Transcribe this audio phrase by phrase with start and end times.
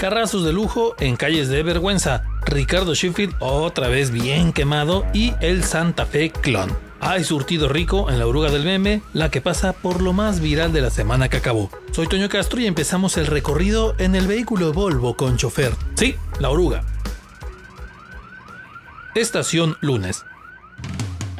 [0.00, 2.24] Carrazos de lujo en calles de vergüenza.
[2.46, 6.74] Ricardo Sheffield otra vez bien quemado y el Santa Fe clon.
[7.00, 10.72] Hay surtido rico en la oruga del meme, la que pasa por lo más viral
[10.72, 11.70] de la semana que acabó.
[11.92, 15.74] Soy Toño Castro y empezamos el recorrido en el vehículo Volvo con chofer.
[15.96, 16.82] Sí, la oruga.
[19.14, 20.24] Estación lunes.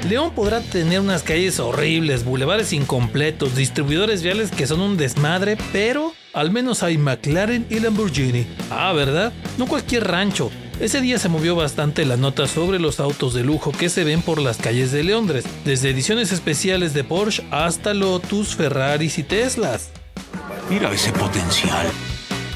[0.06, 6.12] León podrá tener unas calles horribles, bulevares incompletos, distribuidores viales que son un desmadre, pero
[6.32, 8.46] al menos hay McLaren y Lamborghini.
[8.70, 9.32] Ah, ¿verdad?
[9.58, 10.50] No cualquier rancho.
[10.80, 14.22] Ese día se movió bastante la nota sobre los autos de lujo que se ven
[14.22, 19.90] por las calles de Londres, desde ediciones especiales de Porsche hasta Lotus, Ferraris y Teslas.
[20.70, 21.86] Mira ese potencial.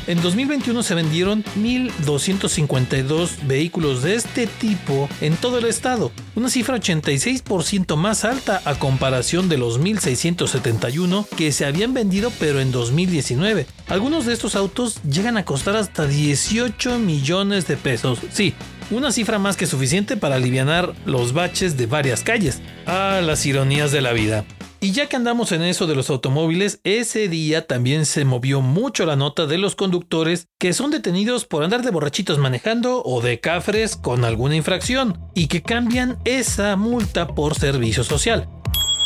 [0.06, 6.76] En 2021 se vendieron 1.252 vehículos de este tipo en todo el estado, una cifra
[6.76, 13.66] 86% más alta a comparación de los 1.671 que se habían vendido pero en 2019.
[13.88, 18.18] Algunos de estos autos llegan a costar hasta 18 millones de pesos.
[18.30, 18.52] Sí,
[18.90, 22.60] una cifra más que suficiente para aliviar los baches de varias calles.
[22.86, 24.44] Ah, las ironías de la vida.
[24.84, 29.06] Y ya que andamos en eso de los automóviles, ese día también se movió mucho
[29.06, 33.40] la nota de los conductores que son detenidos por andar de borrachitos manejando o de
[33.40, 38.46] cafres con alguna infracción y que cambian esa multa por servicio social.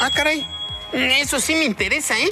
[0.01, 0.45] Ah, caray.
[0.93, 2.31] Eso sí me interesa, ¿eh?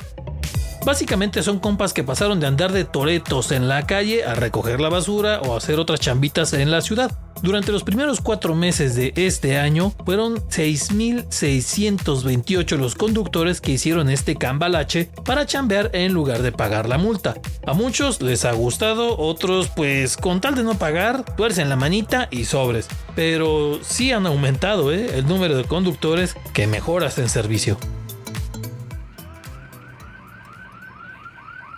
[0.87, 4.89] Básicamente son compas que pasaron de andar de toretos en la calle a recoger la
[4.89, 7.19] basura o hacer otras chambitas en la ciudad.
[7.42, 14.37] Durante los primeros cuatro meses de este año fueron 6.628 los conductores que hicieron este
[14.37, 17.34] cambalache para chambear en lugar de pagar la multa.
[17.67, 22.29] A muchos les ha gustado, otros pues con tal de no pagar, tuercen la manita
[22.31, 22.87] y sobres.
[23.17, 25.19] Pero sí han aumentado ¿eh?
[25.19, 27.77] el número de conductores que mejoras en servicio.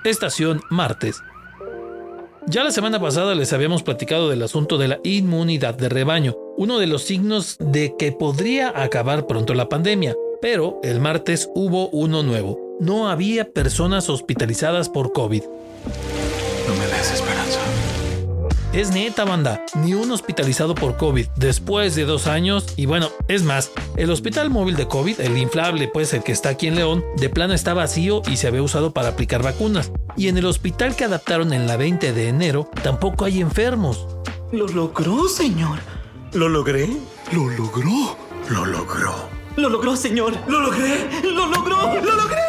[0.05, 1.23] Estación Martes.
[2.47, 6.79] Ya la semana pasada les habíamos platicado del asunto de la inmunidad de rebaño, uno
[6.79, 12.23] de los signos de que podría acabar pronto la pandemia, pero el martes hubo uno
[12.23, 12.59] nuevo.
[12.81, 15.43] No había personas hospitalizadas por COVID.
[15.43, 17.61] No me des esperanza.
[18.75, 22.67] Es neta, banda, ni un hospitalizado por COVID después de dos años.
[22.77, 26.51] Y bueno, es más, el hospital móvil de COVID, el inflable, pues el que está
[26.51, 29.91] aquí en León, de plano está vacío y se había usado para aplicar vacunas.
[30.19, 34.07] Y en el hospital que adaptaron en la 20 de enero, tampoco hay enfermos.
[34.53, 35.79] Lo logró, señor.
[36.35, 36.91] ¿Lo logré?
[37.33, 38.17] Lo logró.
[38.51, 39.15] Lo logró.
[39.57, 40.35] Lo logró, señor.
[40.47, 41.09] Lo logré.
[41.23, 41.95] Lo logró.
[42.03, 42.48] Lo logré.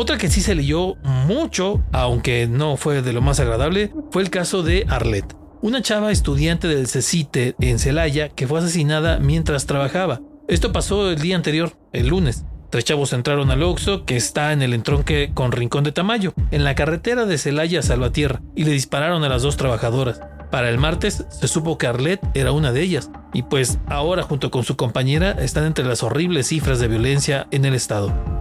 [0.00, 0.94] Otra que sí se leyó
[1.26, 6.10] mucho, aunque no fue de lo más agradable, fue el caso de Arlet, una chava
[6.10, 10.22] estudiante del CECITE en Celaya que fue asesinada mientras trabajaba.
[10.48, 12.46] Esto pasó el día anterior, el lunes.
[12.70, 16.64] Tres chavos entraron al Oxxo, que está en el entronque con Rincón de Tamayo, en
[16.64, 20.22] la carretera de Celaya a Salvatierra, y le dispararon a las dos trabajadoras.
[20.50, 24.50] Para el martes se supo que Arlet era una de ellas, y pues ahora junto
[24.50, 28.39] con su compañera están entre las horribles cifras de violencia en el estado.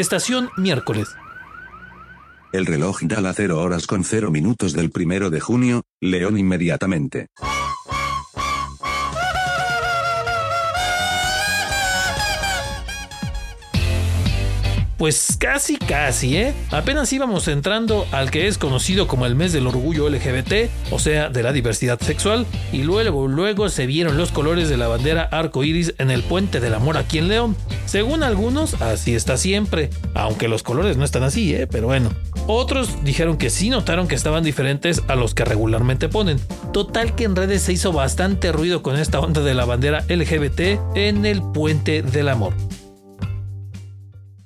[0.00, 1.14] Estación miércoles.
[2.54, 7.26] El reloj da las 0 horas con 0 minutos del primero de junio, León inmediatamente.
[15.00, 16.52] Pues casi, casi, ¿eh?
[16.70, 21.30] Apenas íbamos entrando al que es conocido como el mes del orgullo LGBT, o sea,
[21.30, 25.64] de la diversidad sexual, y luego, luego se vieron los colores de la bandera arco
[25.64, 27.56] iris en el Puente del Amor aquí en León.
[27.86, 31.66] Según algunos, así está siempre, aunque los colores no están así, ¿eh?
[31.66, 32.10] Pero bueno.
[32.46, 36.38] Otros dijeron que sí notaron que estaban diferentes a los que regularmente ponen.
[36.74, 40.78] Total que en redes se hizo bastante ruido con esta onda de la bandera LGBT
[40.94, 42.52] en el Puente del Amor.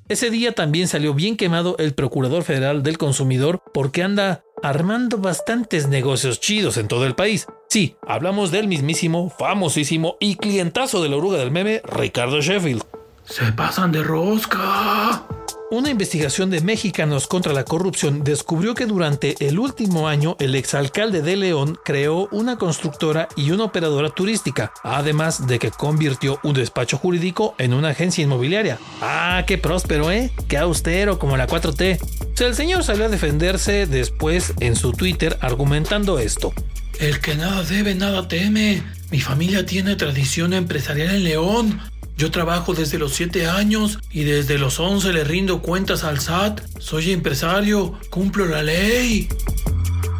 [0.07, 5.89] Ese día también salió bien quemado el Procurador Federal del Consumidor porque anda armando bastantes
[5.89, 7.47] negocios chidos en todo el país.
[7.71, 12.83] Sí, hablamos del mismísimo, famosísimo y clientazo de la oruga del meme, Ricardo Sheffield.
[13.25, 15.25] Se pasan de rosca.
[15.75, 21.21] Una investigación de mexicanos contra la corrupción descubrió que durante el último año el exalcalde
[21.21, 26.97] de León creó una constructora y una operadora turística, además de que convirtió un despacho
[26.97, 28.79] jurídico en una agencia inmobiliaria.
[29.01, 30.31] Ah, qué próspero, ¿eh?
[30.47, 31.99] Qué austero como la 4T.
[32.01, 36.53] O sea, el señor salió a defenderse después en su Twitter argumentando esto.
[37.01, 38.81] El que nada debe, nada teme.
[39.11, 41.81] Mi familia tiene tradición empresarial en León.
[42.17, 46.61] Yo trabajo desde los 7 años y desde los 11 le rindo cuentas al SAT.
[46.79, 49.29] Soy empresario, cumplo la ley.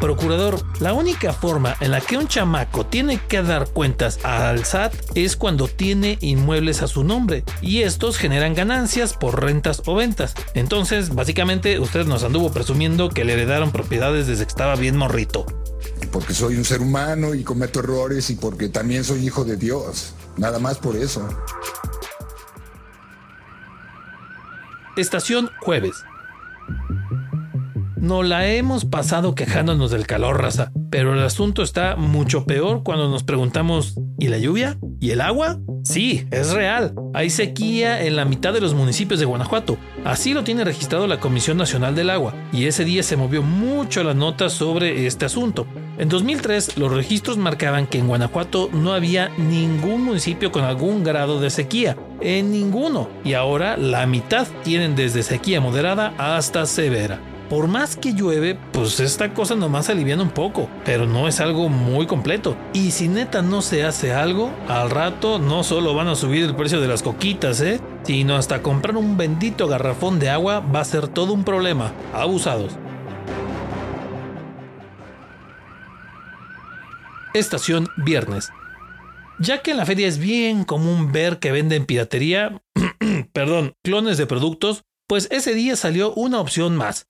[0.01, 4.93] procurador, la única forma en la que un chamaco tiene que dar cuentas al SAT
[5.15, 10.35] es cuando tiene inmuebles a su nombre y estos generan ganancias por rentas o ventas.
[10.53, 15.45] Entonces, básicamente, usted nos anduvo presumiendo que le heredaron propiedades desde que estaba bien morrito.
[16.11, 20.14] Porque soy un ser humano y cometo errores y porque también soy hijo de Dios.
[20.37, 21.27] Nada más por eso.
[24.97, 26.03] Estación jueves.
[27.97, 33.09] No la hemos pasado quejándonos del calor, raza, pero el asunto está mucho peor cuando
[33.09, 34.77] nos preguntamos, ¿y la lluvia?
[34.99, 35.59] ¿Y el agua?
[35.85, 36.95] Sí, es real.
[37.13, 39.77] Hay sequía en la mitad de los municipios de Guanajuato.
[40.03, 44.03] Así lo tiene registrado la Comisión Nacional del Agua, y ese día se movió mucho
[44.03, 45.67] la nota sobre este asunto.
[45.99, 51.39] En 2003, los registros marcaban que en Guanajuato no había ningún municipio con algún grado
[51.39, 57.19] de sequía, en ninguno, y ahora la mitad tienen desde sequía moderada hasta severa.
[57.49, 61.69] Por más que llueve, pues esta cosa nomás alivian un poco, pero no es algo
[61.69, 62.57] muy completo.
[62.73, 66.55] Y si neta no se hace algo, al rato no solo van a subir el
[66.55, 67.79] precio de las coquitas, ¿eh?
[68.01, 71.93] Sino hasta comprar un bendito garrafón de agua va a ser todo un problema.
[72.13, 72.73] Abusados.
[77.35, 78.49] Estación Viernes.
[79.37, 82.63] Ya que en la feria es bien común ver que venden piratería,
[83.33, 87.05] perdón, clones de productos, pues ese día salió una opción más.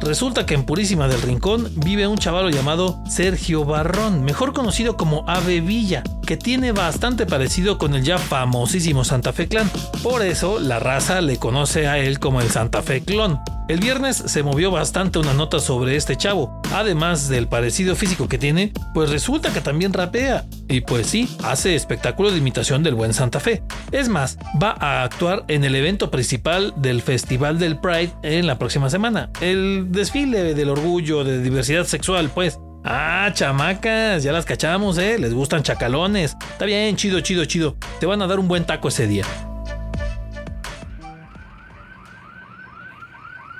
[0.00, 5.24] Resulta que en Purísima del Rincón vive un chavalo llamado Sergio Barrón, mejor conocido como
[5.28, 9.70] Ave Villa, que tiene bastante parecido con el ya famosísimo Santa Fe Clan.
[10.02, 13.40] Por eso la raza le conoce a él como el Santa Fe Clon.
[13.68, 16.58] El viernes se movió bastante una nota sobre este chavo.
[16.72, 20.46] Además del parecido físico que tiene, pues resulta que también rapea.
[20.68, 23.62] Y pues sí, hace espectáculo de imitación del buen Santa Fe.
[23.92, 28.58] Es más, va a actuar en el evento principal del Festival del Pride en la
[28.58, 29.28] próxima semana.
[29.42, 32.58] El desfile del orgullo de diversidad sexual, pues.
[32.84, 35.18] Ah, chamacas, ya las cachamos, ¿eh?
[35.18, 36.38] Les gustan chacalones.
[36.52, 37.76] Está bien, chido, chido, chido.
[38.00, 39.26] Te van a dar un buen taco ese día.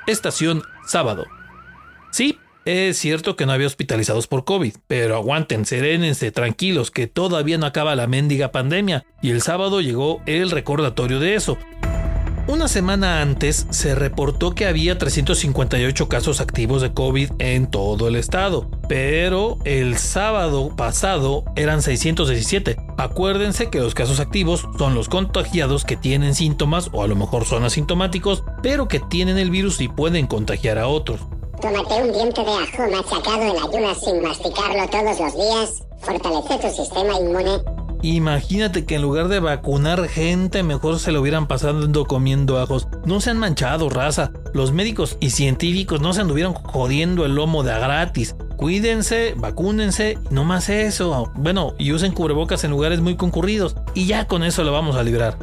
[0.09, 1.27] Estación sábado.
[2.11, 7.59] Sí, es cierto que no había hospitalizados por COVID, pero aguanten, serénense, tranquilos, que todavía
[7.59, 11.59] no acaba la mendiga pandemia, y el sábado llegó el recordatorio de eso.
[12.49, 18.15] Una semana antes se reportó que había 358 casos activos de COVID en todo el
[18.15, 22.75] estado, pero el sábado pasado eran 617.
[22.97, 27.45] Acuérdense que los casos activos son los contagiados que tienen síntomas o a lo mejor
[27.45, 31.19] son asintomáticos, pero que tienen el virus y pueden contagiar a otros.
[31.61, 35.83] Tómate un diente de ajo machacado en ayunas sin masticarlo todos los días.
[36.01, 41.47] Fortalece tu sistema inmune Imagínate que en lugar de vacunar gente, mejor se lo hubieran
[41.47, 42.87] pasado comiendo ajos.
[43.05, 44.31] No se han manchado, raza.
[44.53, 48.35] Los médicos y científicos no se anduvieron jodiendo el lomo de a gratis.
[48.55, 51.31] Cuídense, vacúnense, no más eso.
[51.35, 53.75] Bueno, y usen cubrebocas en lugares muy concurridos.
[53.93, 55.37] Y ya con eso lo vamos a librar.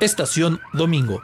[0.00, 1.20] Estación Domingo.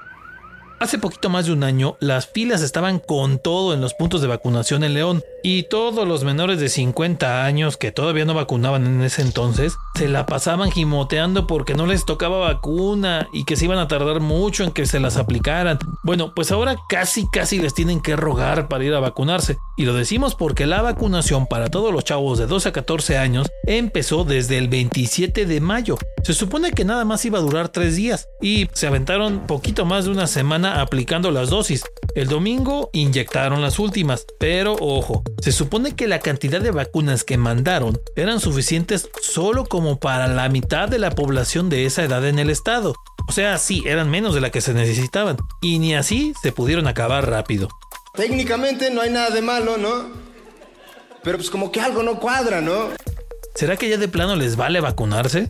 [0.78, 4.26] Hace poquito más de un año, las filas estaban con todo en los puntos de
[4.26, 9.03] vacunación en León y todos los menores de 50 años que todavía no vacunaban en
[9.03, 13.79] ese entonces se la pasaban gimoteando porque no les tocaba vacuna y que se iban
[13.79, 15.79] a tardar mucho en que se las aplicaran.
[16.03, 19.59] Bueno, pues ahora casi casi les tienen que rogar para ir a vacunarse.
[19.77, 23.49] Y lo decimos porque la vacunación para todos los chavos de 12 a 14 años
[23.67, 25.99] empezó desde el 27 de mayo.
[26.23, 30.05] Se supone que nada más iba a durar 3 días y se aventaron poquito más
[30.05, 31.84] de una semana aplicando las dosis.
[32.14, 37.38] El domingo inyectaron las últimas, pero ojo, se supone que la cantidad de vacunas que
[37.38, 42.38] mandaron eran suficientes solo como para la mitad de la población de esa edad en
[42.38, 42.94] el estado.
[43.28, 46.86] O sea, sí, eran menos de la que se necesitaban, y ni así se pudieron
[46.86, 47.69] acabar rápido.
[48.12, 50.10] Técnicamente no hay nada de malo, ¿no?
[51.22, 52.90] Pero pues como que algo no cuadra, ¿no?
[53.54, 55.48] ¿Será que ya de plano les vale vacunarse?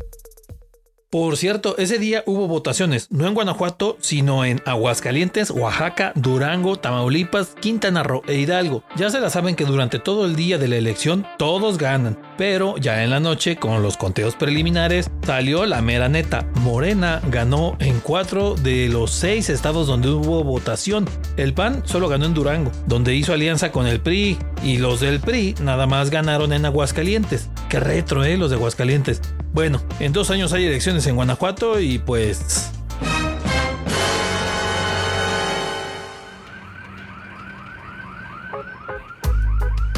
[1.12, 7.49] Por cierto, ese día hubo votaciones, no en Guanajuato, sino en Aguascalientes, Oaxaca, Durango, Tamaulipas,
[7.61, 8.83] Quintana Roo e Hidalgo.
[8.97, 12.78] Ya se la saben que durante todo el día de la elección todos ganan, pero
[12.78, 16.49] ya en la noche, con los conteos preliminares, salió la mera neta.
[16.62, 21.07] Morena ganó en cuatro de los seis estados donde hubo votación.
[21.37, 25.21] El PAN solo ganó en Durango, donde hizo alianza con el PRI, y los del
[25.21, 27.50] PRI nada más ganaron en Aguascalientes.
[27.69, 29.21] Qué retro, eh, los de Aguascalientes.
[29.53, 32.71] Bueno, en dos años hay elecciones en Guanajuato y pues...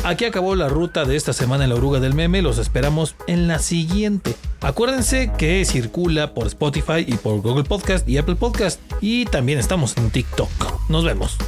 [0.05, 3.49] Aquí acabó la ruta de esta semana en la oruga del meme, los esperamos en
[3.49, 4.37] la siguiente.
[4.61, 9.97] Acuérdense que circula por Spotify y por Google Podcast y Apple Podcast y también estamos
[9.97, 10.51] en TikTok.
[10.91, 11.39] Nos vemos.